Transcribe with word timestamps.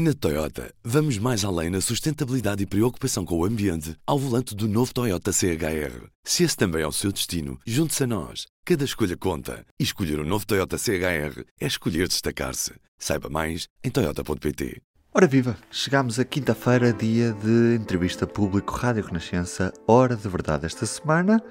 Na 0.00 0.14
Toyota, 0.14 0.72
vamos 0.84 1.18
mais 1.18 1.44
além 1.44 1.70
na 1.70 1.80
sustentabilidade 1.80 2.62
e 2.62 2.66
preocupação 2.66 3.24
com 3.24 3.36
o 3.36 3.44
ambiente 3.44 3.96
ao 4.06 4.16
volante 4.16 4.54
do 4.54 4.68
novo 4.68 4.94
Toyota 4.94 5.32
CHR. 5.32 6.06
Se 6.22 6.44
esse 6.44 6.56
também 6.56 6.82
é 6.82 6.86
o 6.86 6.92
seu 6.92 7.10
destino, 7.10 7.58
junte-se 7.66 8.04
a 8.04 8.06
nós. 8.06 8.46
Cada 8.64 8.84
escolha 8.84 9.16
conta. 9.16 9.66
E 9.76 9.82
escolher 9.82 10.20
o 10.20 10.22
um 10.22 10.24
novo 10.24 10.46
Toyota 10.46 10.78
CHR 10.78 11.42
é 11.60 11.66
escolher 11.66 12.06
destacar-se. 12.06 12.74
Saiba 12.96 13.28
mais 13.28 13.66
em 13.82 13.90
Toyota.pt. 13.90 14.80
Ora 15.12 15.26
viva! 15.26 15.58
Chegámos 15.68 16.20
a 16.20 16.24
quinta-feira, 16.24 16.92
dia 16.92 17.32
de 17.32 17.74
entrevista 17.74 18.24
público 18.24 18.74
Rádio 18.74 19.04
Renascença, 19.04 19.72
Hora 19.84 20.14
de 20.14 20.28
Verdade 20.28 20.64
esta 20.64 20.86
semana. 20.86 21.42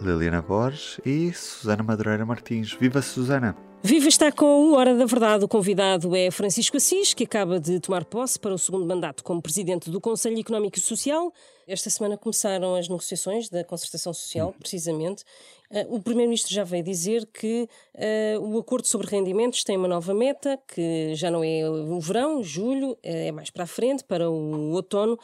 Liliana 0.00 0.42
Borges 0.42 1.00
e 1.04 1.32
Susana 1.32 1.82
Madureira 1.82 2.24
Martins. 2.24 2.72
Viva 2.72 3.00
Susana! 3.00 3.56
Viva 3.82 4.08
está 4.08 4.32
com 4.32 4.44
o 4.44 4.74
Hora 4.74 4.96
da 4.96 5.04
Verdade. 5.04 5.44
O 5.44 5.48
convidado 5.48 6.16
é 6.16 6.28
Francisco 6.30 6.76
Assis, 6.76 7.14
que 7.14 7.22
acaba 7.22 7.60
de 7.60 7.78
tomar 7.78 8.04
posse 8.04 8.36
para 8.36 8.52
o 8.52 8.58
segundo 8.58 8.84
mandato 8.84 9.22
como 9.22 9.40
presidente 9.40 9.90
do 9.90 10.00
Conselho 10.00 10.40
Económico 10.40 10.76
e 10.76 10.80
Social. 10.80 11.32
Esta 11.68 11.88
semana 11.88 12.16
começaram 12.16 12.74
as 12.74 12.88
negociações 12.88 13.48
da 13.48 13.62
concertação 13.62 14.12
social, 14.12 14.52
precisamente. 14.58 15.22
Uh, 15.70 15.94
o 15.94 16.02
Primeiro-Ministro 16.02 16.52
já 16.52 16.64
veio 16.64 16.82
dizer 16.82 17.26
que 17.26 17.68
uh, 17.94 18.40
o 18.40 18.58
acordo 18.58 18.88
sobre 18.88 19.06
rendimentos 19.06 19.62
tem 19.62 19.76
uma 19.76 19.88
nova 19.88 20.12
meta, 20.12 20.58
que 20.66 21.14
já 21.14 21.30
não 21.30 21.44
é 21.44 21.68
o 21.68 22.00
verão, 22.00 22.42
julho, 22.42 22.98
é 23.04 23.30
mais 23.30 23.50
para 23.50 23.64
a 23.64 23.68
frente, 23.68 24.02
para 24.02 24.28
o 24.28 24.72
outono. 24.72 25.16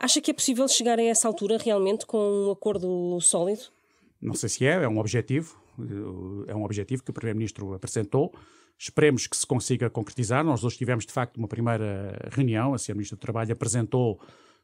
Acha 0.00 0.20
que 0.20 0.32
é 0.32 0.34
possível 0.34 0.66
chegar 0.66 0.98
a 0.98 1.04
essa 1.04 1.28
altura 1.28 1.56
realmente 1.56 2.04
com 2.04 2.18
um 2.18 2.50
acordo 2.50 3.20
sólido? 3.20 3.77
Não 4.20 4.34
sei 4.34 4.48
se 4.48 4.66
é, 4.66 4.82
é 4.82 4.88
um 4.88 4.98
objetivo 4.98 5.56
é 6.46 6.54
um 6.54 6.64
objetivo 6.64 7.02
que 7.02 7.10
o 7.10 7.14
Primeiro-Ministro 7.14 7.74
apresentou. 7.74 8.34
Esperemos 8.78 9.26
que 9.26 9.36
se 9.36 9.46
consiga 9.46 9.90
concretizar. 9.90 10.44
Nós 10.44 10.64
hoje 10.64 10.76
tivemos, 10.76 11.04
de 11.04 11.12
facto, 11.12 11.36
uma 11.36 11.48
primeira 11.48 12.16
reunião. 12.30 12.74
A 12.74 12.76
Sra. 12.76 12.94
Ministra 12.94 13.16
do 13.16 13.20
Trabalho 13.20 13.52
apresentou 13.52 14.20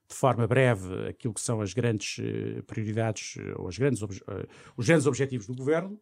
de 0.06 0.14
forma 0.14 0.46
breve 0.46 1.08
aquilo 1.08 1.32
que 1.32 1.40
são 1.40 1.60
as 1.60 1.72
grandes 1.72 2.18
eh, 2.18 2.60
prioridades 2.62 3.36
eh, 3.38 3.54
ou 3.56 3.66
as 3.66 3.78
grandes, 3.78 4.02
eh, 4.02 4.46
os 4.76 4.86
grandes 4.86 5.06
objetivos 5.06 5.46
do 5.46 5.54
Governo. 5.54 5.98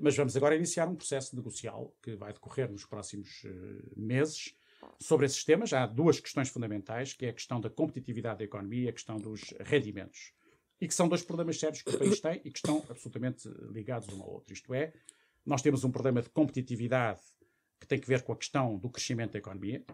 Mas 0.00 0.16
vamos 0.16 0.36
agora 0.36 0.54
iniciar 0.54 0.88
um 0.88 0.94
processo 0.94 1.34
negocial 1.34 1.92
que 2.00 2.14
vai 2.14 2.32
decorrer 2.32 2.70
nos 2.70 2.84
próximos 2.84 3.42
meses 3.96 4.54
sobre 5.00 5.26
esses 5.26 5.42
temas. 5.42 5.72
Há 5.72 5.86
duas 5.86 6.20
questões 6.20 6.48
fundamentais, 6.48 7.14
que 7.14 7.26
é 7.26 7.30
a 7.30 7.32
questão 7.32 7.60
da 7.60 7.68
competitividade 7.68 8.38
da 8.38 8.44
economia 8.44 8.84
e 8.84 8.88
a 8.88 8.92
questão 8.92 9.16
dos 9.16 9.52
rendimentos 9.58 10.32
e 10.80 10.88
que 10.88 10.94
são 10.94 11.08
dois 11.08 11.22
problemas 11.22 11.58
sérios 11.58 11.82
que 11.82 11.94
o 11.94 11.98
país 11.98 12.20
tem 12.20 12.40
e 12.44 12.50
que 12.50 12.58
estão 12.58 12.84
absolutamente 12.88 13.48
ligados 13.70 14.08
um 14.08 14.22
ao 14.22 14.30
outro. 14.30 14.52
Isto 14.52 14.72
é, 14.72 14.92
nós 15.44 15.60
temos 15.60 15.84
um 15.84 15.90
problema 15.90 16.22
de 16.22 16.30
competitividade 16.30 17.20
que 17.78 17.86
tem 17.86 17.98
que 17.98 18.08
ver 18.08 18.22
com 18.22 18.32
a 18.32 18.36
questão 18.36 18.78
do 18.78 18.88
crescimento 18.88 19.32
da 19.32 19.38
economia. 19.38 19.84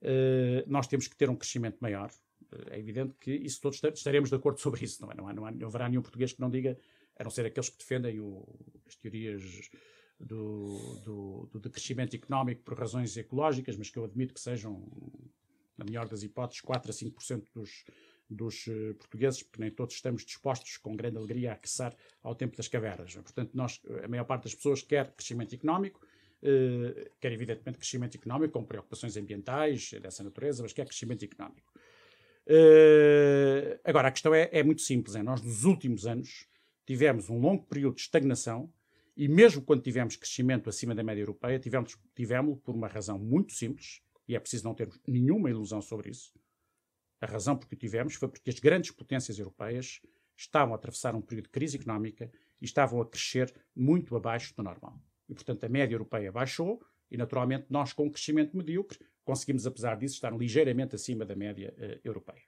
Uh, 0.00 0.62
nós 0.66 0.86
temos 0.86 1.06
que 1.06 1.16
ter 1.16 1.30
um 1.30 1.36
crescimento 1.36 1.78
maior. 1.80 2.10
Uh, 2.42 2.70
é 2.70 2.78
evidente 2.78 3.14
que 3.20 3.32
isso 3.32 3.60
todos 3.60 3.80
estaremos 3.94 4.28
de 4.28 4.36
acordo 4.36 4.58
sobre 4.60 4.84
isso. 4.84 5.00
Não, 5.02 5.10
é? 5.10 5.14
não, 5.14 5.28
há, 5.28 5.32
não, 5.32 5.46
há, 5.46 5.50
não 5.50 5.66
haverá 5.68 5.88
nenhum 5.88 6.02
português 6.02 6.32
que 6.32 6.40
não 6.40 6.50
diga, 6.50 6.78
a 7.16 7.24
não 7.24 7.30
ser 7.30 7.46
aqueles 7.46 7.68
que 7.68 7.78
defendem 7.78 8.20
o, 8.20 8.44
as 8.86 8.96
teorias 8.96 9.70
do, 10.18 11.00
do, 11.04 11.48
do, 11.52 11.60
do, 11.60 11.70
crescimento 11.70 12.14
económico 12.14 12.62
por 12.62 12.78
razões 12.78 13.16
ecológicas, 13.16 13.76
mas 13.76 13.90
que 13.90 13.98
eu 13.98 14.04
admito 14.04 14.34
que 14.34 14.40
sejam, 14.40 14.88
na 15.76 15.84
melhor 15.84 16.08
das 16.08 16.22
hipóteses, 16.22 16.60
4 16.60 16.90
a 16.90 16.94
5% 16.94 17.44
dos, 17.54 17.84
dos 18.34 18.66
uh, 18.66 18.94
portugueses, 18.94 19.42
porque 19.42 19.60
nem 19.60 19.70
todos 19.70 19.94
estamos 19.94 20.24
dispostos 20.24 20.76
com 20.76 20.96
grande 20.96 21.16
alegria 21.16 21.50
a 21.50 21.54
aquecer 21.54 21.94
ao 22.22 22.34
tempo 22.34 22.56
das 22.56 22.68
cavernas. 22.68 23.14
Portanto, 23.14 23.50
nós, 23.54 23.80
a 24.02 24.08
maior 24.08 24.24
parte 24.24 24.44
das 24.44 24.54
pessoas 24.54 24.82
quer 24.82 25.12
crescimento 25.12 25.54
económico, 25.54 26.00
uh, 26.42 27.10
quer 27.20 27.32
evidentemente 27.32 27.78
crescimento 27.78 28.16
económico 28.16 28.52
com 28.52 28.64
preocupações 28.64 29.16
ambientais 29.16 29.90
dessa 30.00 30.22
natureza, 30.22 30.62
mas 30.62 30.72
quer 30.72 30.86
crescimento 30.86 31.24
económico. 31.24 31.72
Uh, 32.46 33.78
agora, 33.84 34.08
a 34.08 34.10
questão 34.10 34.34
é, 34.34 34.48
é 34.52 34.62
muito 34.62 34.82
simples. 34.82 35.14
É, 35.14 35.22
nós, 35.22 35.40
nos 35.42 35.64
últimos 35.64 36.06
anos, 36.06 36.46
tivemos 36.84 37.30
um 37.30 37.38
longo 37.38 37.64
período 37.64 37.94
de 37.96 38.02
estagnação 38.02 38.72
e 39.16 39.28
mesmo 39.28 39.62
quando 39.62 39.82
tivemos 39.82 40.16
crescimento 40.16 40.68
acima 40.68 40.94
da 40.94 41.02
média 41.02 41.20
europeia, 41.20 41.58
tivemos, 41.58 41.98
tivemos 42.14 42.58
por 42.60 42.74
uma 42.74 42.88
razão 42.88 43.18
muito 43.18 43.52
simples, 43.52 44.00
e 44.26 44.34
é 44.34 44.40
preciso 44.40 44.64
não 44.64 44.74
termos 44.74 44.98
nenhuma 45.06 45.50
ilusão 45.50 45.82
sobre 45.82 46.10
isso, 46.10 46.32
a 47.22 47.26
razão 47.26 47.56
por 47.56 47.68
que 47.68 47.74
o 47.74 47.78
tivemos 47.78 48.14
foi 48.14 48.28
porque 48.28 48.50
as 48.50 48.58
grandes 48.58 48.90
potências 48.90 49.38
europeias 49.38 50.00
estavam 50.36 50.74
a 50.74 50.76
atravessar 50.76 51.14
um 51.14 51.20
período 51.20 51.44
de 51.44 51.50
crise 51.50 51.76
económica 51.76 52.28
e 52.60 52.64
estavam 52.64 53.00
a 53.00 53.06
crescer 53.06 53.54
muito 53.74 54.16
abaixo 54.16 54.52
do 54.56 54.62
normal. 54.62 54.98
E, 55.28 55.34
portanto, 55.34 55.62
a 55.62 55.68
média 55.68 55.94
europeia 55.94 56.32
baixou 56.32 56.80
e, 57.08 57.16
naturalmente, 57.16 57.66
nós, 57.70 57.92
com 57.92 58.06
um 58.06 58.10
crescimento 58.10 58.56
medíocre, 58.56 58.98
conseguimos, 59.24 59.66
apesar 59.68 59.96
disso, 59.96 60.16
estar 60.16 60.36
ligeiramente 60.36 60.96
acima 60.96 61.24
da 61.24 61.36
média 61.36 61.72
uh, 61.78 62.00
europeia. 62.02 62.42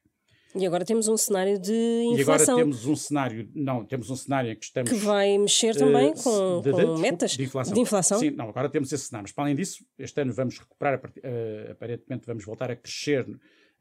E 0.56 0.66
agora 0.66 0.84
temos 0.84 1.06
um 1.06 1.16
cenário 1.16 1.58
de 1.58 1.72
inflação. 1.72 2.16
E 2.18 2.22
agora 2.22 2.64
temos 2.64 2.86
um 2.86 2.96
cenário, 2.96 3.50
não, 3.54 3.84
temos 3.84 4.10
um 4.10 4.16
cenário 4.16 4.50
em 4.52 4.56
que 4.56 4.64
estamos... 4.64 4.90
Que 4.90 4.96
vai 4.98 5.38
mexer 5.38 5.76
também 5.76 6.10
uh, 6.10 6.22
com, 6.22 6.60
de, 6.62 6.70
com 6.70 6.94
de, 6.94 7.00
metas 7.00 7.32
de 7.32 7.44
inflação. 7.44 7.74
de 7.74 7.80
inflação. 7.80 8.18
Sim, 8.18 8.30
não, 8.30 8.48
agora 8.48 8.68
temos 8.68 8.92
esse 8.92 9.04
cenário. 9.04 9.24
Mas, 9.24 9.32
para 9.32 9.44
além 9.44 9.54
disso, 9.54 9.84
este 9.98 10.20
ano 10.20 10.32
vamos 10.32 10.58
recuperar, 10.58 10.98
uh, 10.98 11.70
aparentemente 11.70 12.26
vamos 12.26 12.44
voltar 12.44 12.72
a 12.72 12.76
crescer 12.76 13.24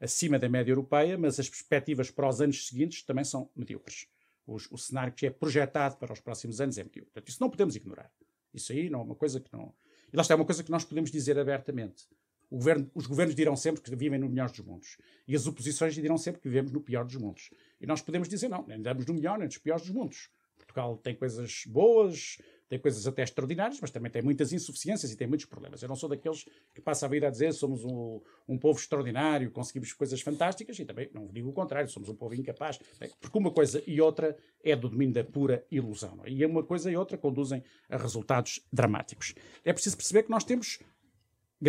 acima 0.04 0.38
da 0.38 0.48
média 0.48 0.70
europeia, 0.70 1.16
mas 1.16 1.40
as 1.40 1.48
perspectivas 1.48 2.10
para 2.10 2.28
os 2.28 2.40
anos 2.40 2.68
seguintes 2.68 3.02
também 3.02 3.24
são 3.24 3.50
medíocres. 3.56 4.06
O, 4.46 4.56
o 4.56 4.78
cenário 4.78 5.12
que 5.12 5.26
é 5.26 5.30
projetado 5.30 5.96
para 5.96 6.12
os 6.12 6.20
próximos 6.20 6.60
anos 6.60 6.76
é 6.76 6.84
medíocre. 6.84 7.10
Portanto, 7.10 7.28
isso 7.28 7.40
não 7.40 7.48
podemos 7.48 7.74
ignorar. 7.74 8.12
Isso 8.52 8.72
aí 8.72 8.90
não 8.90 9.00
é 9.00 9.02
uma 9.02 9.14
coisa 9.14 9.40
que 9.40 9.50
não. 9.50 9.74
E 10.12 10.16
lá 10.16 10.20
está, 10.20 10.34
é 10.34 10.36
uma 10.36 10.44
coisa 10.44 10.62
que 10.62 10.70
nós 10.70 10.84
podemos 10.84 11.10
dizer 11.10 11.38
abertamente. 11.38 12.06
Governo, 12.52 12.88
os 12.94 13.06
governos 13.06 13.34
dirão 13.34 13.56
sempre 13.56 13.80
que 13.80 13.96
vivem 13.96 14.18
no 14.18 14.28
melhor 14.28 14.50
dos 14.50 14.60
mundos. 14.60 14.98
E 15.26 15.34
as 15.34 15.46
oposições 15.46 15.94
dirão 15.94 16.18
sempre 16.18 16.42
que 16.42 16.48
vivemos 16.48 16.70
no 16.70 16.80
pior 16.80 17.04
dos 17.04 17.16
mundos. 17.16 17.50
E 17.80 17.86
nós 17.86 18.02
podemos 18.02 18.28
dizer, 18.28 18.48
não, 18.48 18.64
nem 18.66 18.76
andamos 18.76 19.06
no 19.06 19.14
melhor 19.14 19.38
nem 19.38 19.46
nos 19.46 19.58
piores 19.58 19.86
dos 19.86 19.94
mundos. 19.94 20.28
Portugal 20.56 20.96
tem 20.98 21.14
coisas 21.14 21.64
boas, 21.66 22.38
tem 22.68 22.78
coisas 22.78 23.06
até 23.06 23.22
extraordinárias, 23.22 23.78
mas 23.80 23.90
também 23.90 24.10
tem 24.10 24.22
muitas 24.22 24.52
insuficiências 24.52 25.12
e 25.12 25.16
tem 25.16 25.26
muitos 25.26 25.46
problemas. 25.46 25.82
Eu 25.82 25.88
não 25.88 25.96
sou 25.96 26.08
daqueles 26.08 26.44
que 26.74 26.80
passa 26.80 27.06
a 27.06 27.08
vida 27.08 27.26
a 27.26 27.30
dizer 27.30 27.52
somos 27.52 27.84
um, 27.84 28.20
um 28.48 28.58
povo 28.58 28.78
extraordinário, 28.78 29.50
conseguimos 29.50 29.92
coisas 29.92 30.20
fantásticas 30.20 30.78
e 30.78 30.84
também 30.84 31.10
não 31.12 31.26
digo 31.26 31.48
o 31.48 31.52
contrário, 31.52 31.88
somos 31.88 32.08
um 32.08 32.14
povo 32.14 32.34
incapaz. 32.34 32.78
Porque 33.20 33.38
uma 33.38 33.50
coisa 33.50 33.82
e 33.86 34.00
outra 34.00 34.36
é 34.62 34.74
do 34.74 34.88
domínio 34.88 35.14
da 35.14 35.24
pura 35.24 35.64
ilusão. 35.70 36.20
É? 36.24 36.30
E 36.30 36.44
uma 36.46 36.62
coisa 36.62 36.90
e 36.90 36.96
outra 36.96 37.18
conduzem 37.18 37.62
a 37.88 37.96
resultados 37.96 38.60
dramáticos. 38.72 39.34
É 39.64 39.72
preciso 39.72 39.96
perceber 39.96 40.22
que 40.22 40.30
nós 40.30 40.44
temos 40.44 40.78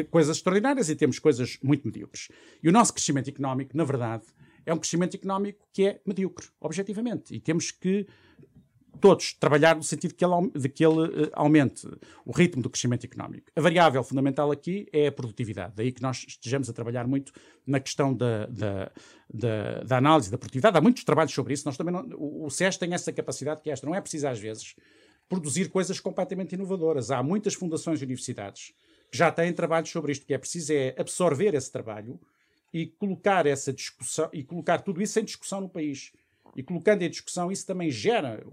coisas 0.09 0.37
extraordinárias 0.37 0.89
e 0.89 0.95
temos 0.95 1.19
coisas 1.19 1.57
muito 1.61 1.85
medíocres. 1.85 2.29
E 2.61 2.69
o 2.69 2.71
nosso 2.71 2.93
crescimento 2.93 3.29
económico, 3.29 3.75
na 3.75 3.83
verdade, 3.83 4.25
é 4.65 4.73
um 4.73 4.77
crescimento 4.77 5.15
económico 5.15 5.67
que 5.71 5.85
é 5.87 6.01
medíocre, 6.05 6.47
objetivamente. 6.59 7.33
E 7.35 7.39
temos 7.39 7.71
que 7.71 8.07
todos 8.99 9.33
trabalhar 9.33 9.75
no 9.75 9.83
sentido 9.83 10.11
de 10.11 10.15
que 10.15 10.25
ele, 10.25 10.51
de 10.55 10.69
que 10.69 10.85
ele 10.85 11.01
uh, 11.01 11.29
aumente 11.33 11.87
o 12.25 12.31
ritmo 12.31 12.61
do 12.61 12.69
crescimento 12.69 13.05
económico. 13.05 13.51
A 13.55 13.61
variável 13.61 14.03
fundamental 14.03 14.51
aqui 14.51 14.87
é 14.91 15.07
a 15.07 15.11
produtividade, 15.11 15.73
daí 15.75 15.91
que 15.91 16.01
nós 16.01 16.25
estejamos 16.27 16.69
a 16.69 16.73
trabalhar 16.73 17.07
muito 17.07 17.31
na 17.65 17.79
questão 17.79 18.13
da, 18.13 18.45
da, 18.45 18.91
da, 19.33 19.83
da 19.83 19.97
análise 19.97 20.29
da 20.31 20.37
produtividade. 20.37 20.77
Há 20.77 20.81
muitos 20.81 21.03
trabalhos 21.03 21.33
sobre 21.33 21.53
isso. 21.53 21.65
Nós 21.65 21.77
também 21.77 21.93
não, 21.93 22.07
o, 22.17 22.49
SES 22.49 22.77
tem 22.77 22.93
essa 22.93 23.11
capacidade 23.11 23.61
que 23.61 23.69
é 23.69 23.73
esta. 23.73 23.85
Não 23.85 23.95
é 23.95 24.01
preciso, 24.01 24.27
às 24.27 24.39
vezes, 24.39 24.75
produzir 25.27 25.69
coisas 25.69 25.99
completamente 25.99 26.53
inovadoras. 26.53 27.11
Há 27.11 27.21
muitas 27.23 27.53
fundações 27.53 28.01
e 28.01 28.05
universidades 28.05 28.73
que 29.11 29.17
já 29.17 29.31
têm 29.31 29.51
trabalhos 29.53 29.89
sobre 29.89 30.11
isto. 30.11 30.25
Que 30.25 30.33
é 30.33 30.37
preciso 30.37 30.73
é 30.73 30.95
absorver 30.97 31.53
esse 31.53 31.71
trabalho 31.71 32.19
e 32.73 32.87
colocar 32.87 33.45
essa 33.45 33.71
discussão 33.71 34.29
e 34.33 34.43
colocar 34.43 34.79
tudo 34.81 35.01
isso 35.01 35.19
em 35.19 35.23
discussão 35.23 35.61
no 35.61 35.69
país. 35.69 36.11
E 36.55 36.63
colocando 36.63 37.01
em 37.01 37.09
discussão, 37.09 37.51
isso 37.51 37.65
também 37.65 37.89
gera 37.89 38.45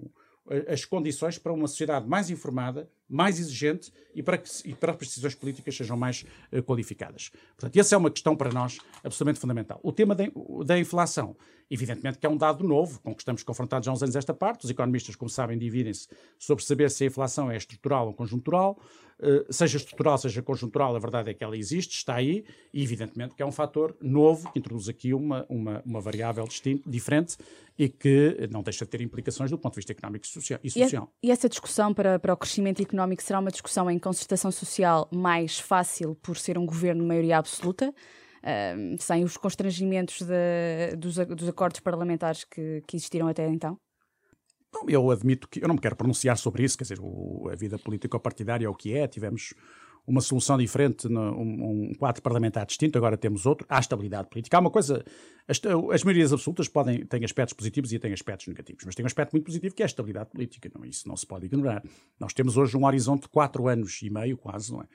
as 0.68 0.84
condições 0.84 1.38
para 1.38 1.52
uma 1.52 1.68
sociedade 1.68 2.08
mais 2.08 2.28
informada, 2.28 2.88
mais 3.08 3.38
exigente 3.38 3.92
e 4.14 4.22
para 4.22 4.38
que 4.38 4.48
e 4.64 4.74
para 4.74 4.92
as 4.92 4.98
decisões 4.98 5.34
políticas 5.34 5.76
sejam 5.76 5.96
mais 5.96 6.24
uh, 6.52 6.62
qualificadas. 6.62 7.30
Portanto, 7.56 7.76
essa 7.76 7.94
é 7.94 7.98
uma 7.98 8.10
questão 8.10 8.34
para 8.34 8.50
nós 8.50 8.78
absolutamente 9.04 9.38
fundamental. 9.38 9.78
O 9.82 9.92
tema 9.92 10.14
da, 10.14 10.24
da, 10.64 10.78
inflação, 10.78 11.36
evidentemente 11.70 12.18
que 12.18 12.26
é 12.26 12.28
um 12.28 12.36
dado 12.36 12.66
novo, 12.66 13.00
com 13.00 13.14
que 13.14 13.22
estamos 13.22 13.42
confrontados 13.42 13.86
há 13.86 13.92
uns 13.92 14.02
anos 14.02 14.16
esta 14.16 14.34
parte. 14.34 14.64
Os 14.64 14.70
economistas, 14.70 15.14
como 15.14 15.28
sabem, 15.28 15.56
dividem-se 15.56 16.08
sobre 16.38 16.64
saber 16.64 16.90
se 16.90 17.04
a 17.04 17.06
inflação 17.06 17.50
é 17.50 17.56
estrutural 17.56 18.08
ou 18.08 18.14
conjuntural. 18.14 18.80
Uh, 19.22 19.52
seja 19.52 19.76
estrutural, 19.76 20.18
seja 20.18 20.42
conjuntural, 20.42 20.96
a 20.96 20.98
verdade 20.98 21.30
é 21.30 21.34
que 21.34 21.44
ela 21.44 21.56
existe, 21.56 21.92
está 21.92 22.16
aí, 22.16 22.44
e 22.74 22.82
evidentemente 22.82 23.36
que 23.36 23.42
é 23.42 23.46
um 23.46 23.52
fator 23.52 23.96
novo 24.00 24.50
que 24.50 24.58
introduz 24.58 24.88
aqui 24.88 25.14
uma, 25.14 25.46
uma, 25.48 25.80
uma 25.86 26.00
variável 26.00 26.44
distinta, 26.44 26.90
diferente 26.90 27.36
e 27.78 27.88
que 27.88 28.48
não 28.50 28.62
deixa 28.62 28.84
de 28.84 28.90
ter 28.90 29.00
implicações 29.00 29.48
do 29.48 29.56
ponto 29.56 29.74
de 29.74 29.76
vista 29.76 29.92
económico 29.92 30.24
e 30.24 30.28
social. 30.28 30.60
E, 30.64 30.70
social. 30.70 31.12
e, 31.22 31.30
essa 31.30 31.48
discussão 31.48 31.94
para, 31.94 32.18
para 32.18 32.34
o 32.34 32.36
crescimento 32.36 32.82
económico 32.82 33.22
será 33.22 33.38
uma 33.38 33.50
discussão 33.50 33.88
em 33.88 33.98
concertação 33.98 34.50
social 34.50 35.08
mais 35.12 35.58
fácil 35.58 36.16
por 36.16 36.36
ser 36.36 36.58
um 36.58 36.66
governo 36.66 37.02
de 37.02 37.08
maioria 37.08 37.38
absoluta? 37.38 37.94
Uh, 38.42 39.00
sem 39.00 39.22
os 39.22 39.36
constrangimentos 39.36 40.20
de, 40.20 40.96
dos, 40.96 41.14
dos, 41.14 41.48
acordos 41.48 41.78
parlamentares 41.78 42.42
que, 42.42 42.82
que 42.88 42.96
existiram 42.96 43.28
até 43.28 43.46
então? 43.48 43.78
Eu 44.88 45.10
admito 45.10 45.48
que 45.48 45.62
eu 45.62 45.68
não 45.68 45.74
me 45.74 45.80
quero 45.80 45.96
pronunciar 45.96 46.36
sobre 46.36 46.64
isso, 46.64 46.76
quer 46.76 46.84
dizer, 46.84 46.98
o, 47.00 47.48
a 47.50 47.54
vida 47.54 47.78
político-partidária 47.78 48.66
é 48.66 48.68
o 48.68 48.74
que 48.74 48.94
é, 48.94 49.06
tivemos 49.06 49.54
uma 50.06 50.20
solução 50.20 50.58
diferente, 50.58 51.06
um, 51.06 51.90
um 51.90 51.94
quadro 51.94 52.20
parlamentar 52.22 52.66
distinto, 52.66 52.98
agora 52.98 53.16
temos 53.16 53.46
outro, 53.46 53.64
há 53.68 53.78
estabilidade 53.78 54.28
política. 54.28 54.56
Há 54.56 54.60
uma 54.60 54.70
coisa, 54.70 55.04
as, 55.46 55.60
as 55.92 56.02
maiorias 56.02 56.32
absolutas 56.32 56.68
podem, 56.68 57.06
têm 57.06 57.24
aspectos 57.24 57.54
positivos 57.54 57.92
e 57.92 57.98
têm 57.98 58.12
aspectos 58.12 58.48
negativos, 58.48 58.84
mas 58.84 58.94
tem 58.94 59.04
um 59.04 59.06
aspecto 59.06 59.32
muito 59.32 59.44
positivo 59.44 59.74
que 59.74 59.82
é 59.82 59.84
a 59.84 59.86
estabilidade 59.86 60.30
política, 60.30 60.70
não, 60.74 60.84
isso 60.84 61.06
não 61.06 61.16
se 61.16 61.26
pode 61.26 61.46
ignorar. 61.46 61.82
Nós 62.18 62.32
temos 62.32 62.56
hoje 62.56 62.76
um 62.76 62.84
horizonte 62.84 63.22
de 63.22 63.28
quatro 63.28 63.68
anos 63.68 64.02
e 64.02 64.10
meio, 64.10 64.36
quase, 64.36 64.72
não 64.72 64.82
é? 64.82 64.86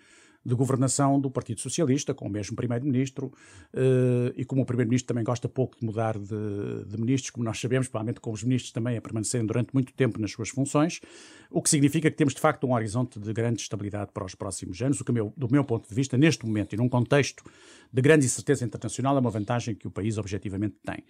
De 0.46 0.56
governação 0.56 1.20
do 1.20 1.30
Partido 1.30 1.60
Socialista, 1.60 2.14
com 2.14 2.28
o 2.28 2.30
mesmo 2.30 2.56
Primeiro-Ministro, 2.56 3.28
uh, 3.74 4.34
e 4.36 4.46
como 4.46 4.62
o 4.62 4.66
Primeiro-Ministro 4.66 5.08
também 5.08 5.24
gosta 5.24 5.50
pouco 5.50 5.78
de 5.80 5.86
mudar 5.86 6.18
de, 6.18 6.86
de, 6.86 6.98
ministros, 6.98 7.32
como 7.32 7.44
nós 7.44 7.60
sabemos, 7.60 7.88
provavelmente 7.88 8.22
com 8.22 8.32
os 8.32 8.44
ministros 8.44 8.72
também 8.72 8.98
a 8.98 9.02
permanecerem 9.02 9.46
durante 9.46 9.74
muito 9.74 9.94
tempo 9.94 10.20
nas 10.20 10.32
suas 10.32 10.50
funções, 10.50 11.02
o 11.50 11.62
que 11.62 11.70
significa 11.70 12.10
que 12.10 12.18
temos 12.18 12.34
de 12.34 12.40
facto 12.40 12.66
um 12.66 12.74
horizonte 12.74 13.20
de 13.20 13.34
grande 13.34 13.62
estabilidade 13.62 14.12
para 14.14 14.26
os 14.26 14.36
próximos 14.36 14.82
anos, 14.82 15.00
o 15.02 15.06
que, 15.06 15.12
do 15.12 15.48
meu 15.52 15.64
ponto 15.64 15.88
de 15.88 15.96
vista, 15.96 16.18
neste 16.18 16.46
momento 16.46 16.74
e 16.74 16.78
num 16.78 16.90
contexto 16.90 17.44
de 17.92 18.02
grande 18.02 18.26
incerteza 18.26 18.66
internacional, 18.66 19.18
é 19.18 19.20
uma 19.20 19.32
vantagem 19.32 19.76
que 19.76 19.88
o 19.88 19.92
país 19.92 20.18
objetivamente 20.18 20.76
tem. 20.86 21.04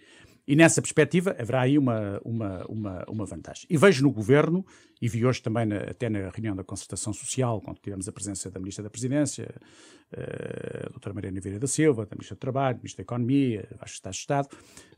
E 0.48 0.56
nessa 0.56 0.80
perspectiva 0.80 1.36
haverá 1.38 1.60
aí 1.60 1.76
uma, 1.76 2.18
uma, 2.24 2.64
uma, 2.66 3.04
uma 3.06 3.26
vantagem. 3.26 3.66
E 3.68 3.76
vejo 3.76 4.02
no 4.02 4.10
governo, 4.10 4.64
e 5.00 5.06
vi 5.06 5.26
hoje 5.26 5.42
também 5.42 5.66
na, 5.66 5.76
até 5.76 6.08
na 6.08 6.30
reunião 6.30 6.56
da 6.56 6.64
concertação 6.64 7.12
social, 7.12 7.60
quando 7.60 7.78
tivemos 7.78 8.08
a 8.08 8.12
presença 8.12 8.50
da 8.50 8.58
Ministra 8.58 8.82
da 8.82 8.88
Presidência, 8.88 9.27
uh, 9.36 10.86
a 10.86 10.88
doutora 10.90 11.14
Mariana 11.14 11.40
Vieira 11.40 11.60
da 11.60 11.66
Silva, 11.66 12.06
da 12.06 12.14
Ministra 12.14 12.36
do 12.36 12.40
Trabalho, 12.40 12.78
Ministra 12.78 13.02
da 13.02 13.06
Economia, 13.06 13.68
acho 13.80 13.92
que 13.92 13.98
está 13.98 14.10
Estado, 14.10 14.48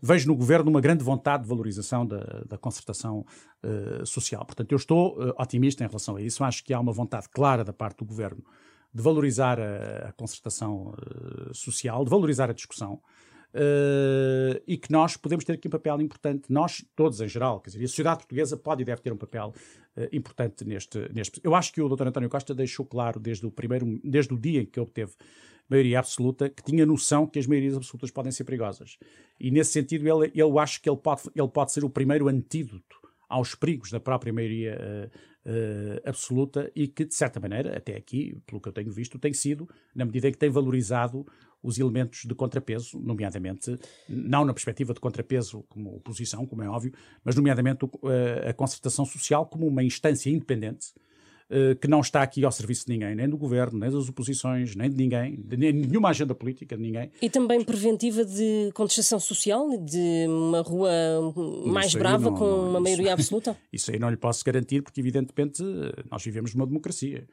vejo 0.00 0.28
no 0.28 0.36
governo 0.36 0.70
uma 0.70 0.80
grande 0.80 1.02
vontade 1.02 1.42
de 1.42 1.48
valorização 1.48 2.06
da, 2.06 2.44
da 2.46 2.56
concertação 2.56 3.26
uh, 3.64 4.06
social. 4.06 4.44
Portanto, 4.44 4.70
eu 4.70 4.76
estou 4.76 5.18
uh, 5.18 5.34
otimista 5.38 5.82
em 5.82 5.86
relação 5.86 6.16
a 6.16 6.22
isso. 6.22 6.44
Acho 6.44 6.62
que 6.62 6.72
há 6.72 6.78
uma 6.78 6.92
vontade 6.92 7.28
clara 7.28 7.64
da 7.64 7.72
parte 7.72 7.98
do 7.98 8.04
governo 8.04 8.44
de 8.92 9.02
valorizar 9.02 9.58
a, 9.60 10.08
a 10.08 10.12
concertação 10.12 10.94
social, 11.52 12.04
de 12.04 12.10
valorizar 12.10 12.50
a 12.50 12.52
discussão. 12.52 13.00
Uh, 13.52 14.62
e 14.64 14.76
que 14.76 14.92
nós 14.92 15.16
podemos 15.16 15.44
ter 15.44 15.54
aqui 15.54 15.66
um 15.66 15.70
papel 15.70 16.00
importante, 16.00 16.44
nós 16.48 16.84
todos 16.94 17.20
em 17.20 17.26
geral, 17.26 17.60
quer 17.60 17.70
dizer, 17.70 17.84
a 17.84 17.88
sociedade 17.88 18.18
portuguesa 18.18 18.56
pode 18.56 18.82
e 18.82 18.84
deve 18.84 19.00
ter 19.00 19.12
um 19.12 19.16
papel 19.16 19.52
uh, 19.96 20.08
importante 20.12 20.64
neste, 20.64 21.12
neste. 21.12 21.40
Eu 21.42 21.54
acho 21.54 21.72
que 21.72 21.82
o 21.82 21.88
Dr. 21.88 22.06
António 22.06 22.28
Costa 22.28 22.54
deixou 22.54 22.86
claro 22.86 23.18
desde 23.18 23.44
o 23.46 23.50
primeiro, 23.50 24.00
desde 24.04 24.32
o 24.32 24.38
dia 24.38 24.62
em 24.62 24.66
que 24.66 24.78
obteve 24.78 25.12
maioria 25.68 25.98
absoluta, 26.00 26.48
que 26.48 26.62
tinha 26.62 26.84
noção 26.84 27.26
que 27.26 27.38
as 27.38 27.46
maiorias 27.46 27.76
absolutas 27.76 28.10
podem 28.10 28.32
ser 28.32 28.44
perigosas. 28.44 28.98
E 29.38 29.50
nesse 29.50 29.72
sentido, 29.72 30.06
ele, 30.06 30.32
eu 30.34 30.58
acho 30.58 30.80
que 30.82 30.88
ele 30.90 30.96
pode, 30.96 31.22
ele 31.34 31.48
pode 31.48 31.72
ser 31.72 31.84
o 31.84 31.90
primeiro 31.90 32.28
antídoto 32.28 32.99
aos 33.30 33.54
perigos 33.54 33.90
da 33.90 34.00
própria 34.00 34.32
maioria 34.32 35.10
uh, 35.46 36.08
absoluta 36.08 36.70
e 36.74 36.88
que, 36.88 37.04
de 37.04 37.14
certa 37.14 37.38
maneira, 37.38 37.76
até 37.76 37.96
aqui, 37.96 38.36
pelo 38.44 38.60
que 38.60 38.68
eu 38.68 38.72
tenho 38.72 38.90
visto, 38.90 39.18
tem 39.18 39.32
sido, 39.32 39.68
na 39.94 40.04
medida 40.04 40.28
em 40.28 40.32
que 40.32 40.38
tem 40.38 40.50
valorizado 40.50 41.24
os 41.62 41.78
elementos 41.78 42.24
de 42.24 42.34
contrapeso, 42.34 42.98
nomeadamente, 42.98 43.78
não 44.08 44.44
na 44.44 44.52
perspectiva 44.52 44.92
de 44.92 45.00
contrapeso 45.00 45.62
como 45.68 45.94
oposição, 45.94 46.44
como 46.46 46.62
é 46.62 46.68
óbvio, 46.68 46.92
mas 47.22 47.36
nomeadamente 47.36 47.86
eh, 48.04 48.48
a 48.48 48.52
concertação 48.54 49.04
social 49.04 49.44
como 49.46 49.66
uma 49.66 49.84
instância 49.84 50.30
independente 50.30 50.86
que 51.80 51.88
não 51.88 52.00
está 52.00 52.22
aqui 52.22 52.44
ao 52.44 52.52
serviço 52.52 52.86
de 52.86 52.92
ninguém, 52.92 53.14
nem 53.14 53.28
do 53.28 53.36
governo, 53.36 53.78
nem 53.78 53.90
das 53.90 54.08
oposições, 54.08 54.76
nem 54.76 54.88
de 54.88 54.96
ninguém, 54.96 55.36
de 55.36 55.56
nenhuma 55.56 56.10
agenda 56.10 56.34
política 56.34 56.76
de 56.76 56.82
ninguém. 56.82 57.10
E 57.20 57.28
também 57.28 57.64
preventiva 57.64 58.24
de 58.24 58.70
contestação 58.72 59.18
social, 59.18 59.68
de 59.78 60.26
uma 60.28 60.60
rua 60.60 60.90
mais 61.66 61.94
brava 61.94 62.30
não, 62.30 62.36
com 62.36 62.44
não, 62.44 62.70
uma 62.70 62.78
isso, 62.78 62.82
maioria 62.82 63.12
absoluta? 63.14 63.56
Isso 63.72 63.90
aí 63.90 63.98
não 63.98 64.10
lhe 64.10 64.16
posso 64.16 64.44
garantir, 64.44 64.82
porque 64.82 65.00
evidentemente 65.00 65.62
nós 66.10 66.22
vivemos 66.22 66.54
numa 66.54 66.66
democracia. 66.66 67.26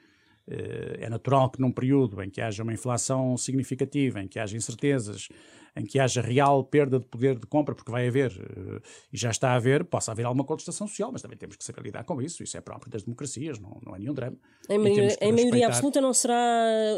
Eh, 0.50 1.00
é 1.02 1.10
natural 1.10 1.50
que 1.50 1.60
num 1.60 1.72
período 1.72 2.22
em 2.24 2.30
que 2.30 2.40
haja 2.40 2.64
uma 2.64 2.74
inflação 2.74 3.36
significativa, 3.36 4.22
em 4.22 4.28
que 4.28 4.40
haja 4.40 4.56
incertezas, 4.56 5.28
em 5.76 5.86
que 5.86 6.00
haja 6.00 6.22
real 6.22 6.64
perda 6.64 7.00
de 7.00 7.06
poder 7.06 7.38
de 7.38 7.46
compra, 7.46 7.76
porque 7.76 7.92
vai 7.92 8.08
haver, 8.08 8.32
eh, 8.32 8.82
e 9.12 9.18
já 9.18 9.30
está 9.30 9.52
a 9.52 9.56
haver, 9.56 9.84
possa 9.84 10.12
haver 10.12 10.26
alguma 10.26 10.46
contestação 10.46 10.88
social, 10.88 11.12
mas 11.12 11.22
também 11.22 11.38
temos 11.38 11.58
que 11.58 11.64
saber 11.64 11.82
lidar 11.82 12.06
com 12.06 12.22
isso. 12.22 12.42
Isso 12.42 12.58
é 12.58 12.62
próprio 12.62 12.90
das 12.90 13.04
democracias, 13.04 13.60
não, 13.60 13.78
não 13.86 13.96
é 13.96 14.00
nenhum 14.00 14.14
drama. 14.14 14.38
Em 14.70 14.78
maioria, 14.78 15.18
em 15.20 15.34
maioria 15.34 15.68
absoluta 15.68 16.00
não 16.00 16.14
será 16.14 16.42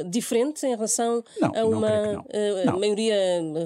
diferente 0.07 0.65
em 0.65 0.75
relação 0.75 1.23
não, 1.41 1.51
a 1.55 1.65
uma 1.65 2.13
não. 2.13 2.75
Uh, 2.75 2.79
maioria 2.79 3.15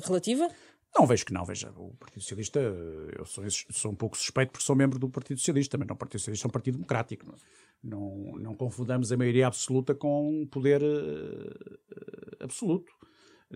relativa? 0.06 0.50
Não, 0.96 1.08
vejo 1.08 1.26
que 1.26 1.34
não. 1.34 1.44
Veja, 1.44 1.72
o 1.76 1.94
Partido 1.96 2.22
Socialista, 2.22 2.60
eu 2.60 3.26
sou, 3.26 3.44
sou 3.50 3.92
um 3.92 3.96
pouco 3.96 4.18
suspeito 4.18 4.52
porque 4.52 4.66
sou 4.66 4.76
membro 4.76 5.00
do 5.00 5.10
Partido 5.10 5.40
Socialista, 5.40 5.78
mas 5.78 5.88
não 5.88 5.96
o 5.96 5.98
Partido 5.98 6.20
Socialista 6.20 6.48
é 6.48 6.50
um 6.50 6.52
partido 6.52 6.76
democrático. 6.76 7.26
Não, 7.26 7.36
não, 7.84 8.40
não 8.40 8.56
confundamos 8.56 9.12
a 9.12 9.18
maioria 9.18 9.48
absoluta 9.48 9.96
com 9.96 10.48
poder 10.52 10.82
uh, 10.84 12.44
absoluto. 12.44 12.94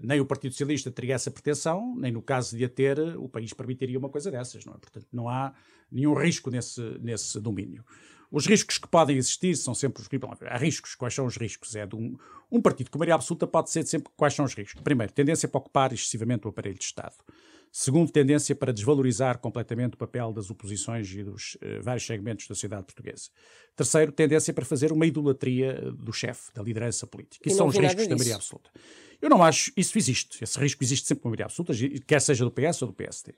Nem 0.02 0.20
o 0.20 0.26
Partido 0.26 0.52
Socialista 0.52 0.92
teria 0.92 1.16
essa 1.16 1.32
pretensão, 1.32 1.96
nem 1.96 2.12
no 2.12 2.22
caso 2.22 2.56
de 2.56 2.66
a 2.66 2.70
ter, 2.70 3.00
o 3.18 3.30
país 3.30 3.54
permitiria 3.54 3.98
uma 3.98 4.10
coisa 4.10 4.32
dessas. 4.32 4.66
Não 4.66 4.74
é? 4.74 4.78
Portanto, 4.78 5.08
não 5.12 5.30
há 5.30 5.54
nenhum 5.92 6.14
risco 6.14 6.50
nesse, 6.50 6.82
nesse 7.00 7.40
domínio. 7.40 7.84
Os 8.32 8.46
riscos 8.46 8.78
que 8.78 8.88
podem 8.88 9.18
existir 9.18 9.56
são 9.56 9.74
sempre 9.74 10.02
os 10.02 10.08
riscos. 10.08 10.42
Há 10.44 10.58
riscos. 10.58 10.96
Quais 10.96 11.14
são 11.14 11.26
os 11.26 11.38
riscos? 11.38 11.76
É 11.76 11.86
de 11.86 11.96
um, 11.96 12.18
um 12.52 12.62
partido 12.62 12.92
com 12.92 12.98
maioria 12.98 13.16
absoluta 13.16 13.48
pode 13.48 13.70
ser 13.70 13.86
sempre 13.86 14.12
quais 14.16 14.34
são 14.34 14.46
os 14.46 14.54
riscos. 14.54 14.82
Primeiro, 14.82 15.14
tendência 15.14 15.48
para 15.48 15.60
ocupar 15.60 15.94
excessivamente 15.94 16.46
o 16.46 16.50
aparelho 16.50 16.78
de 16.78 16.84
Estado. 16.84 17.16
Segundo, 17.72 18.12
tendência 18.12 18.56
para 18.56 18.74
desvalorizar 18.74 19.38
completamente 19.40 19.94
o 19.94 19.98
papel 19.98 20.32
das 20.34 20.50
oposições 20.50 21.12
e 21.12 21.24
dos 21.24 21.56
uh, 21.56 21.82
vários 21.82 22.06
segmentos 22.06 22.48
da 22.48 22.56
sociedade 22.56 22.86
portuguesa. 22.86 23.30
Terceiro, 23.76 24.12
tendência 24.12 24.54
para 24.54 24.66
fazer 24.66 24.92
uma 24.92 25.06
idolatria 25.06 25.92
do 25.92 26.12
chefe, 26.12 26.52
da 26.54 26.64
liderança 26.64 27.06
política. 27.06 27.48
Isso 27.48 27.58
são 27.58 27.68
os 27.68 27.76
riscos 27.76 28.08
da 28.08 28.16
maioria 28.16 28.36
absoluta. 28.36 28.70
Eu 29.22 29.30
não 29.30 29.44
acho, 29.44 29.72
isso 29.76 29.98
existe. 29.98 30.44
Esse 30.44 30.58
risco 30.60 30.84
existe 30.84 31.08
sempre 31.08 31.22
com 31.24 31.28
a 31.28 31.32
maioria 31.32 31.46
absoluta, 31.46 31.74
quer 32.06 32.22
seja 32.22 32.46
do 32.46 32.52
PS 32.52 32.82
ou 32.82 32.88
do 32.88 32.94
PSD 32.94 33.34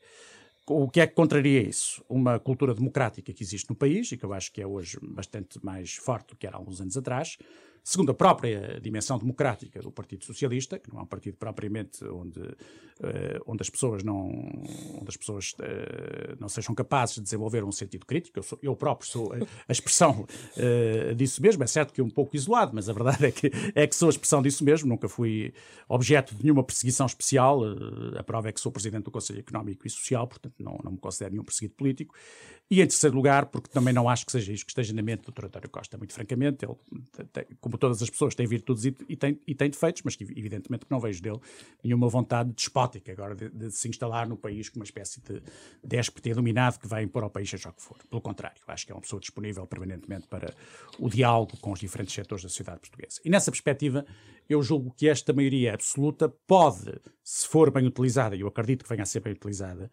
o 0.70 0.90
que 0.90 1.02
é 1.02 1.08
que 1.08 1.14
contraria 1.14 1.62
isso? 1.62 2.04
Uma 2.08 2.40
cultura 2.40 2.74
democrática 2.74 3.34
que 3.34 3.44
existe 3.44 3.70
no 3.70 3.76
país 3.76 4.12
e 4.12 4.18
que 4.18 4.24
eu 4.24 4.34
acho 4.34 4.52
que 4.52 4.62
é 4.62 4.68
hoje 4.68 4.98
bastante 5.02 5.64
mais 5.64 5.96
forte 5.96 6.30
do 6.30 6.36
que 6.36 6.48
era 6.48 6.56
há 6.56 6.60
alguns 6.60 6.80
anos 6.82 6.96
atrás. 6.96 7.38
Segundo 7.90 8.12
a 8.12 8.14
própria 8.14 8.80
dimensão 8.80 9.18
democrática 9.18 9.82
do 9.82 9.90
Partido 9.90 10.24
Socialista, 10.24 10.78
que 10.78 10.94
não 10.94 11.00
é 11.00 11.02
um 11.02 11.08
partido 11.08 11.38
propriamente 11.38 12.06
onde, 12.06 12.40
uh, 12.40 13.42
onde 13.48 13.64
as 13.64 13.70
pessoas, 13.72 14.04
não, 14.04 14.30
onde 14.30 15.08
as 15.08 15.18
pessoas 15.18 15.54
uh, 15.54 16.38
não 16.40 16.48
sejam 16.48 16.76
capazes 16.76 17.16
de 17.16 17.22
desenvolver 17.22 17.64
um 17.64 17.72
sentido 17.72 18.06
crítico. 18.06 18.38
Eu, 18.38 18.44
sou, 18.44 18.60
eu 18.62 18.76
próprio 18.76 19.10
sou 19.10 19.34
a, 19.68 19.72
expressão 19.72 20.28
uh, 20.56 21.16
disso 21.16 21.42
mesmo. 21.42 21.64
É 21.64 21.66
certo 21.66 21.92
que 21.92 22.00
um 22.00 22.12
pouco 22.12 22.36
isolado, 22.36 22.74
mas 22.76 22.88
a 22.90 22.94
verdade 22.94 23.26
é 23.26 23.32
que, 23.32 23.50
é 23.74 23.88
que 23.88 23.96
sou 23.96 24.10
a 24.10 24.12
expressão 24.12 24.44
disso 24.44 24.64
mesmo. 24.64 24.88
Nunca 24.88 25.10
fui 25.10 25.52
objeto 25.88 26.36
de 26.36 26.44
nenhuma 26.44 26.64
perseguição 26.64 27.08
especial. 27.08 27.62
a 28.16 28.22
prova 28.22 28.50
é 28.50 28.52
que 28.52 28.60
sou 28.60 28.72
presidente 28.72 29.06
do 29.06 29.12
Conselho 29.12 29.40
Económico 29.40 29.88
e 29.88 29.90
Social, 29.90 30.28
portanto 30.28 30.54
não, 30.60 30.80
não 30.84 30.92
me 30.92 31.00
considero 31.00 31.32
nenhum 31.32 31.44
perseguido 31.44 31.74
político. 31.74 32.14
E 32.72 32.84
em 32.84 32.86
terceiro 32.86 33.16
lugar, 33.16 33.48
porque 33.48 33.68
também 33.68 33.92
não 33.92 34.08
acho 34.08 34.24
que 34.28 34.32
seja 34.32 34.54
isso 34.54 34.64
que 34.64 34.70
esteja 34.70 34.94
na 34.94 35.02
mente 35.02 35.24
do 35.24 35.32
Dr. 35.32 35.46
António 35.46 35.70
Costa, 35.70 35.98
muito 35.98 36.14
francamente. 36.14 36.64
Ele, 36.64 36.76
como 37.60 37.79
todas 37.80 38.02
as 38.02 38.10
pessoas, 38.10 38.36
tem 38.36 38.46
virtudes 38.46 38.86
e, 38.86 38.96
e, 39.08 39.16
tem, 39.16 39.40
e 39.48 39.56
tem 39.56 39.70
defeitos, 39.70 40.04
mas 40.04 40.16
que 40.16 40.24
evidentemente 40.24 40.86
que 40.86 40.92
não 40.92 41.00
vejo 41.00 41.22
dele 41.22 41.40
nenhuma 41.84 42.08
vontade 42.08 42.52
despótica 42.52 43.12
agora 43.12 43.36
de, 43.36 43.50
de, 43.50 43.72
se 43.72 43.88
instalar 43.88 44.28
no 44.28 44.38
país 44.38 44.70
como 44.70 44.82
uma 44.82 44.86
espécie 44.86 45.22
de 45.22 45.42
déspota 45.84 46.34
dominado 46.34 46.80
que 46.80 46.88
vai 46.88 47.04
impor 47.04 47.24
ao 47.24 47.30
país 47.30 47.50
seja 47.50 47.70
o 47.70 47.74
que 47.74 47.82
for. 47.82 47.98
Pelo 48.10 48.22
contrário, 48.22 48.62
acho 48.68 48.86
que 48.86 48.92
é 48.92 48.96
uma 48.96 49.02
pessoa 49.02 49.20
disponível 49.20 49.66
permanentemente 49.66 50.28
para 50.28 50.54
o 51.00 51.10
diálogo 51.10 51.58
com 51.58 51.72
os 51.72 51.80
diferentes 51.80 52.14
setores 52.14 52.44
da 52.44 52.50
sociedade 52.50 52.82
portuguesa. 52.82 53.20
E 53.24 53.30
nessa 53.30 53.52
perspectiva, 53.52 54.06
eu 54.48 54.62
julgo 54.62 54.92
que 54.92 55.08
esta 55.08 55.32
maioria 55.32 55.74
absoluta 55.74 56.30
pode, 56.48 57.00
se 57.24 57.48
for 57.48 57.72
bem 57.72 57.86
utilizada, 57.86 58.36
e 58.36 58.42
eu 58.42 58.48
acredito 58.48 58.84
que 58.84 58.90
venha 58.90 59.04
a 59.04 59.06
ser 59.06 59.22
bem 59.22 59.34
utilizada, 59.34 59.90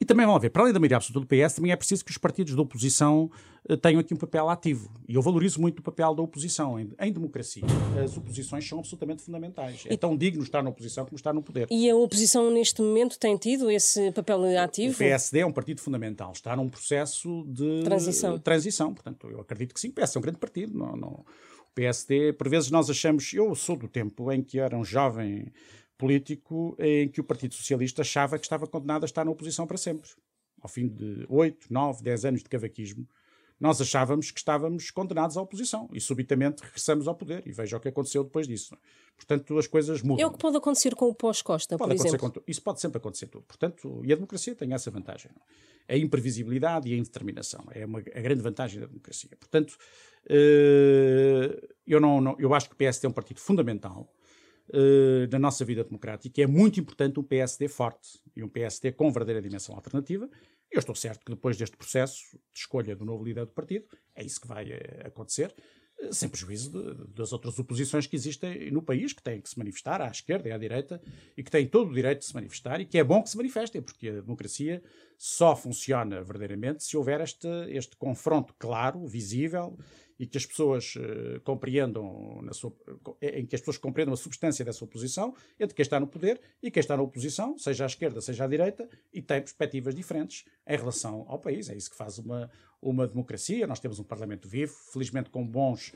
e 0.00 0.04
também 0.04 0.26
vão 0.26 0.34
haver, 0.34 0.50
para 0.50 0.62
além 0.62 0.72
da 0.72 0.80
maioria 0.80 0.96
absoluta 0.96 1.24
do 1.24 1.26
PS, 1.26 1.54
também 1.54 1.70
é 1.70 1.76
preciso 1.76 2.04
que 2.04 2.10
os 2.10 2.18
partidos 2.18 2.54
da 2.54 2.62
oposição 2.62 3.30
uh, 3.68 3.76
tenham 3.76 4.00
aqui 4.00 4.12
um 4.12 4.16
papel 4.16 4.48
ativo. 4.48 4.90
E 5.08 5.14
eu 5.14 5.22
valorizo 5.22 5.60
muito 5.60 5.78
o 5.78 5.82
papel 5.82 6.14
da 6.14 6.22
oposição. 6.22 6.78
Em, 6.78 6.90
em 7.00 7.12
democracia, 7.12 7.62
as 8.02 8.16
oposições 8.16 8.68
são 8.68 8.80
absolutamente 8.80 9.22
fundamentais. 9.22 9.84
É 9.88 9.96
tão 9.96 10.16
digno 10.16 10.42
estar 10.42 10.62
na 10.62 10.70
oposição 10.70 11.04
como 11.04 11.16
estar 11.16 11.32
no 11.32 11.42
poder. 11.42 11.68
E 11.70 11.88
a 11.88 11.94
oposição, 11.94 12.50
neste 12.50 12.82
momento, 12.82 13.18
tem 13.18 13.36
tido 13.36 13.70
esse 13.70 14.10
papel 14.10 14.58
ativo? 14.58 14.94
O 14.94 14.98
PSD 14.98 15.40
é 15.40 15.46
um 15.46 15.52
partido 15.52 15.80
fundamental. 15.80 16.32
Está 16.32 16.56
num 16.56 16.68
processo 16.68 17.44
de 17.46 17.84
transição. 17.84 18.38
transição. 18.38 18.92
Portanto, 18.92 19.28
eu 19.30 19.40
acredito 19.40 19.72
que 19.72 19.80
sim. 19.80 19.88
O 19.88 19.92
PSD 19.92 20.16
é 20.16 20.18
um 20.18 20.22
grande 20.22 20.38
partido. 20.38 20.76
Não, 20.76 20.96
não... 20.96 21.24
O 21.70 21.74
PSD, 21.74 22.32
por 22.34 22.48
vezes, 22.48 22.70
nós 22.70 22.90
achamos. 22.90 23.32
Eu 23.32 23.54
sou 23.54 23.76
do 23.76 23.88
tempo 23.88 24.30
em 24.30 24.42
que 24.42 24.58
era 24.58 24.76
um 24.76 24.84
jovem 24.84 25.52
político 25.96 26.76
em 26.78 27.08
que 27.08 27.20
o 27.20 27.24
Partido 27.24 27.54
Socialista 27.54 28.02
achava 28.02 28.38
que 28.38 28.44
estava 28.44 28.66
condenado 28.66 29.04
a 29.04 29.06
estar 29.06 29.24
na 29.24 29.30
oposição 29.30 29.66
para 29.66 29.76
sempre. 29.76 30.10
Ao 30.60 30.68
fim 30.68 30.88
de 30.88 31.26
8, 31.28 31.66
9, 31.70 32.02
10 32.02 32.24
anos 32.24 32.42
de 32.42 32.48
cavaquismo, 32.48 33.06
nós 33.60 33.80
achávamos 33.80 34.30
que 34.30 34.38
estávamos 34.38 34.90
condenados 34.90 35.36
à 35.36 35.42
oposição 35.42 35.88
e 35.92 36.00
subitamente 36.00 36.62
regressamos 36.62 37.06
ao 37.06 37.14
poder. 37.14 37.46
E 37.46 37.52
veja 37.52 37.76
o 37.76 37.80
que 37.80 37.88
aconteceu 37.88 38.24
depois 38.24 38.48
disso. 38.48 38.76
Portanto, 39.16 39.56
as 39.56 39.66
coisas 39.66 40.02
mudam. 40.02 40.24
É 40.24 40.26
o 40.26 40.32
que 40.32 40.38
pode 40.38 40.56
acontecer 40.56 40.94
com 40.94 41.06
o 41.06 41.14
pós-Costa, 41.14 41.78
por 41.78 41.92
exemplo. 41.92 42.32
Com, 42.32 42.40
isso 42.46 42.60
pode 42.60 42.80
sempre 42.80 42.98
acontecer 42.98 43.26
tudo. 43.26 43.44
Portanto, 43.44 44.02
e 44.04 44.12
a 44.12 44.16
democracia 44.16 44.54
tem 44.54 44.72
essa 44.72 44.90
vantagem. 44.90 45.30
A 45.88 45.96
imprevisibilidade 45.96 46.88
e 46.88 46.94
a 46.94 46.96
indeterminação. 46.96 47.64
É 47.70 47.86
uma, 47.86 48.00
a 48.00 48.20
grande 48.20 48.42
vantagem 48.42 48.80
da 48.80 48.86
democracia. 48.86 49.30
Portanto, 49.38 49.76
eh, 50.28 51.68
eu, 51.86 52.00
não, 52.00 52.20
não, 52.20 52.36
eu 52.38 52.52
acho 52.54 52.68
que 52.68 52.74
o 52.74 52.76
PSD 52.76 53.06
é 53.06 53.10
um 53.10 53.12
partido 53.12 53.38
fundamental 53.38 54.12
uh, 54.70 55.30
na 55.30 55.38
nossa 55.38 55.64
vida 55.64 55.84
democrática. 55.84 56.42
É 56.42 56.46
muito 56.46 56.80
importante 56.80 57.18
um 57.18 57.22
PSD 57.22 57.68
forte 57.68 58.20
e 58.34 58.42
um 58.42 58.48
PSD 58.48 58.92
com 58.92 59.10
verdadeira 59.10 59.42
dimensão 59.42 59.74
alternativa. 59.74 60.28
Eu 60.70 60.78
estou 60.78 60.94
certo 60.94 61.24
que 61.24 61.32
depois 61.32 61.56
deste 61.56 61.76
processo 61.76 62.22
de 62.52 62.58
escolha 62.58 62.96
do 62.96 63.04
novo 63.04 63.24
líder 63.24 63.46
do 63.46 63.52
partido, 63.52 63.86
é 64.14 64.24
isso 64.24 64.40
que 64.40 64.48
vai 64.48 64.70
uh, 64.70 65.06
acontecer, 65.06 65.54
uh, 66.00 66.12
sem 66.12 66.28
prejuízo 66.28 66.70
de, 66.70 67.14
das 67.14 67.32
outras 67.32 67.58
oposições 67.58 68.06
que 68.06 68.16
existem 68.16 68.70
no 68.70 68.82
país, 68.82 69.12
que 69.12 69.22
têm 69.22 69.40
que 69.40 69.48
se 69.48 69.58
manifestar 69.58 70.00
à 70.00 70.08
esquerda 70.08 70.48
e 70.48 70.52
à 70.52 70.58
direita, 70.58 71.00
e 71.36 71.42
que 71.42 71.50
têm 71.50 71.66
todo 71.66 71.90
o 71.90 71.94
direito 71.94 72.20
de 72.20 72.26
se 72.26 72.34
manifestar, 72.34 72.80
e 72.80 72.86
que 72.86 72.98
é 72.98 73.04
bom 73.04 73.22
que 73.22 73.30
se 73.30 73.36
manifestem, 73.36 73.82
porque 73.82 74.08
a 74.08 74.20
democracia 74.20 74.82
só 75.16 75.54
funciona 75.54 76.22
verdadeiramente 76.22 76.82
se 76.82 76.96
houver 76.96 77.20
este, 77.20 77.48
este 77.68 77.96
confronto 77.96 78.54
claro, 78.58 79.06
visível 79.06 79.78
e 80.24 80.26
que 80.26 80.38
as 80.38 80.46
pessoas 80.46 80.96
uh, 80.96 81.38
compreendam 81.42 82.40
sua, 82.52 82.72
eh, 83.20 83.40
em 83.40 83.46
que 83.46 83.54
as 83.54 83.60
pessoas 83.60 83.76
compreendam 83.76 84.14
a 84.14 84.16
substância 84.16 84.64
dessa 84.64 84.82
oposição 84.82 85.34
entre 85.60 85.74
quem 85.74 85.82
está 85.82 86.00
no 86.00 86.06
poder 86.06 86.40
e 86.62 86.70
quem 86.70 86.80
está 86.80 86.96
na 86.96 87.02
oposição, 87.02 87.58
seja 87.58 87.84
à 87.84 87.86
esquerda, 87.86 88.22
seja 88.22 88.44
à 88.44 88.46
direita, 88.46 88.88
e 89.12 89.20
tem 89.20 89.38
perspectivas 89.38 89.94
diferentes 89.94 90.46
em 90.66 90.76
relação 90.78 91.26
ao 91.28 91.38
país. 91.38 91.68
É 91.68 91.76
isso 91.76 91.90
que 91.90 91.96
faz 91.96 92.18
uma, 92.18 92.50
uma 92.80 93.06
democracia. 93.06 93.66
Nós 93.66 93.80
temos 93.80 93.98
um 93.98 94.02
Parlamento 94.04 94.48
vivo, 94.48 94.72
felizmente 94.94 95.28
com 95.28 95.46
bons 95.46 95.92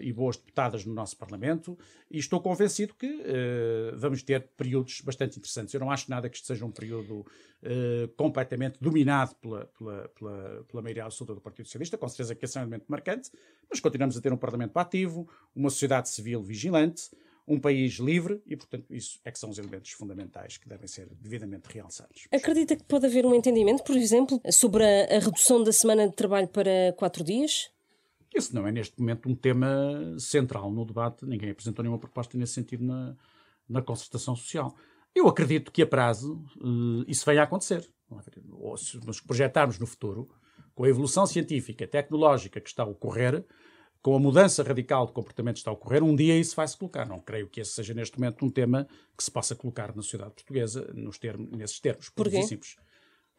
e 0.00 0.12
boas 0.12 0.36
deputadas 0.36 0.84
no 0.84 0.94
nosso 0.94 1.16
Parlamento, 1.16 1.78
e 2.10 2.18
estou 2.18 2.40
convencido 2.40 2.94
que 2.94 3.06
uh, 3.06 3.96
vamos 3.96 4.22
ter 4.22 4.48
períodos 4.56 5.00
bastante 5.02 5.38
interessantes. 5.38 5.74
Eu 5.74 5.80
não 5.80 5.90
acho 5.90 6.10
nada 6.10 6.28
que 6.28 6.36
isto 6.36 6.46
seja 6.46 6.64
um 6.64 6.70
período 6.70 7.20
uh, 7.20 8.08
completamente 8.16 8.78
dominado 8.80 9.34
pela, 9.36 9.66
pela, 9.66 10.08
pela, 10.08 10.64
pela 10.64 10.82
maioria 10.82 11.04
absoluta 11.04 11.34
do 11.34 11.40
Partido 11.40 11.66
Socialista, 11.66 11.98
com 11.98 12.08
certeza 12.08 12.34
que 12.34 12.44
esse 12.44 12.56
é 12.56 12.60
um 12.60 12.64
elemento 12.64 12.86
marcante, 12.88 13.30
mas 13.68 13.80
continuamos 13.80 14.16
a 14.16 14.20
ter 14.20 14.32
um 14.32 14.36
Parlamento 14.36 14.76
ativo, 14.78 15.28
uma 15.54 15.70
sociedade 15.70 16.08
civil 16.08 16.42
vigilante, 16.42 17.10
um 17.46 17.58
país 17.58 17.94
livre 17.94 18.40
e, 18.46 18.56
portanto, 18.56 18.86
isso 18.94 19.20
é 19.24 19.30
que 19.30 19.38
são 19.38 19.50
os 19.50 19.58
elementos 19.58 19.90
fundamentais 19.90 20.56
que 20.56 20.68
devem 20.68 20.86
ser 20.86 21.08
devidamente 21.20 21.68
realçados. 21.68 22.28
Acredita 22.30 22.76
que 22.76 22.84
pode 22.84 23.06
haver 23.06 23.26
um 23.26 23.34
entendimento, 23.34 23.82
por 23.82 23.96
exemplo, 23.96 24.40
sobre 24.50 24.84
a, 24.84 25.16
a 25.16 25.18
redução 25.18 25.62
da 25.62 25.72
semana 25.72 26.08
de 26.08 26.14
trabalho 26.14 26.48
para 26.48 26.94
quatro 26.96 27.24
dias? 27.24 27.70
Esse 28.34 28.54
não 28.54 28.66
é, 28.66 28.72
neste 28.72 28.98
momento, 29.00 29.28
um 29.28 29.34
tema 29.34 29.68
central 30.18 30.70
no 30.70 30.84
debate. 30.84 31.26
Ninguém 31.26 31.50
apresentou 31.50 31.82
nenhuma 31.82 31.98
proposta 31.98 32.38
nesse 32.38 32.54
sentido 32.54 32.84
na, 32.84 33.16
na 33.68 33.82
concertação 33.82 34.36
social. 34.36 34.74
Eu 35.14 35.28
acredito 35.28 35.72
que 35.72 35.82
a 35.82 35.86
prazo 35.86 36.44
uh, 36.58 37.04
isso 37.08 37.26
venha 37.26 37.40
a 37.40 37.44
acontecer. 37.44 37.88
Ou 38.52 38.76
se 38.76 39.04
nos 39.04 39.20
projetarmos 39.20 39.78
no 39.78 39.86
futuro, 39.86 40.28
com 40.74 40.84
a 40.84 40.88
evolução 40.88 41.26
científica, 41.26 41.86
tecnológica 41.86 42.60
que 42.60 42.68
está 42.68 42.84
a 42.84 42.86
ocorrer, 42.86 43.44
com 44.02 44.16
a 44.16 44.18
mudança 44.18 44.62
radical 44.62 45.06
de 45.06 45.12
comportamento 45.12 45.56
que 45.56 45.60
está 45.60 45.70
a 45.70 45.74
ocorrer, 45.74 46.02
um 46.02 46.16
dia 46.16 46.36
isso 46.38 46.56
vai 46.56 46.66
se 46.66 46.76
colocar. 46.76 47.06
Não 47.06 47.20
creio 47.20 47.48
que 47.48 47.60
esse 47.60 47.72
seja 47.72 47.92
neste 47.92 48.18
momento 48.18 48.44
um 48.44 48.50
tema 48.50 48.88
que 49.16 49.22
se 49.22 49.30
possa 49.30 49.54
colocar 49.54 49.94
na 49.94 50.02
sociedade 50.02 50.32
portuguesa 50.32 50.90
nos 50.94 51.18
termos, 51.18 51.50
nesses 51.50 51.78
termos. 51.80 52.08
Porquê? 52.08 52.42
Simples. 52.42 52.76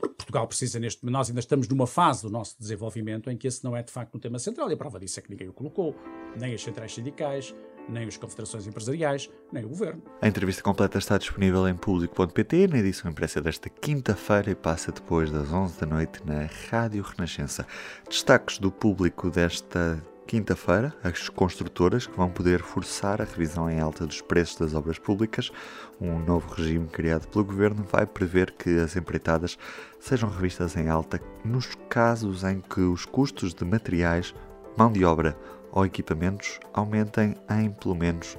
Portugal 0.09 0.47
precisa 0.47 0.79
neste 0.79 1.05
nós 1.05 1.29
ainda 1.29 1.39
estamos 1.39 1.67
numa 1.67 1.87
fase 1.87 2.23
do 2.23 2.29
nosso 2.29 2.55
desenvolvimento 2.59 3.29
em 3.29 3.37
que 3.37 3.47
esse 3.47 3.63
não 3.63 3.75
é 3.75 3.83
de 3.83 3.91
facto 3.91 4.15
um 4.15 4.19
tema 4.19 4.39
central 4.39 4.69
e 4.69 4.73
a 4.73 4.77
prova 4.77 4.99
disso 4.99 5.19
é 5.19 5.23
que 5.23 5.29
ninguém 5.29 5.49
o 5.49 5.53
colocou, 5.53 5.95
nem 6.39 6.53
as 6.53 6.63
centrais 6.63 6.93
sindicais, 6.93 7.53
nem 7.89 8.07
as 8.07 8.17
confederações 8.17 8.65
empresariais, 8.67 9.29
nem 9.51 9.65
o 9.65 9.69
governo. 9.69 10.01
A 10.21 10.27
entrevista 10.27 10.61
completa 10.61 10.97
está 10.97 11.17
disponível 11.17 11.67
em 11.67 11.75
público.pt 11.75 12.67
na 12.67 12.79
edição 12.79 13.11
impressa 13.11 13.41
desta 13.41 13.69
quinta-feira 13.69 14.51
e 14.51 14.55
passa 14.55 14.91
depois 14.91 15.31
das 15.31 15.51
11 15.51 15.79
da 15.79 15.85
noite 15.85 16.21
na 16.25 16.47
Rádio 16.69 17.03
Renascença. 17.03 17.65
Destaques 18.07 18.57
do 18.57 18.71
público 18.71 19.29
desta 19.29 20.01
quinta-feira, 20.31 20.93
as 21.03 21.27
construtoras 21.27 22.07
que 22.07 22.15
vão 22.15 22.29
poder 22.29 22.61
forçar 22.61 23.21
a 23.21 23.25
revisão 23.25 23.69
em 23.69 23.81
alta 23.81 24.07
dos 24.07 24.21
preços 24.21 24.55
das 24.55 24.73
obras 24.73 24.97
públicas. 24.97 25.51
Um 25.99 26.19
novo 26.19 26.53
regime 26.53 26.87
criado 26.87 27.27
pelo 27.27 27.43
governo 27.43 27.83
vai 27.91 28.05
prever 28.05 28.51
que 28.51 28.79
as 28.79 28.95
empreitadas 28.95 29.57
sejam 29.99 30.29
revistas 30.29 30.77
em 30.77 30.87
alta 30.87 31.19
nos 31.43 31.75
casos 31.89 32.45
em 32.45 32.61
que 32.61 32.79
os 32.79 33.05
custos 33.05 33.53
de 33.53 33.65
materiais, 33.65 34.33
mão 34.77 34.89
de 34.89 35.03
obra 35.03 35.37
ou 35.69 35.85
equipamentos 35.85 36.61
aumentem 36.73 37.35
em 37.49 37.69
pelo 37.69 37.95
menos 37.95 38.37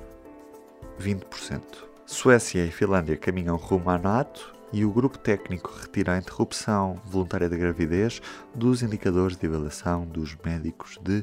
20%. 0.99 1.61
Suécia 2.06 2.64
e 2.64 2.70
Finlândia 2.70 3.18
caminham 3.18 3.56
rumo 3.56 3.90
à 3.90 3.99
NATO 3.99 4.54
e 4.72 4.82
o 4.82 4.90
grupo 4.90 5.18
técnico 5.18 5.70
retira 5.78 6.14
a 6.14 6.18
interrupção 6.18 6.99
voluntária 7.04 7.50
da 7.50 7.56
gravidez 7.56 8.22
dos 8.54 8.82
indicadores 8.82 9.37
de 9.37 9.46
avaliação 9.46 10.06
dos 10.06 10.34
médicos 10.42 10.99
de 11.02 11.22